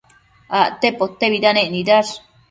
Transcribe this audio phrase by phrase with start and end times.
[0.59, 2.13] Acte potebidanec nidash